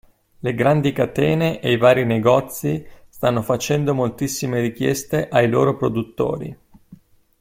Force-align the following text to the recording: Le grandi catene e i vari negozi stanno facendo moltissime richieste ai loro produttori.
Le 0.39 0.55
grandi 0.55 0.93
catene 0.93 1.59
e 1.59 1.71
i 1.73 1.77
vari 1.77 2.05
negozi 2.05 2.83
stanno 3.07 3.43
facendo 3.43 3.93
moltissime 3.93 4.59
richieste 4.59 5.29
ai 5.29 5.47
loro 5.47 5.77
produttori. 5.77 6.57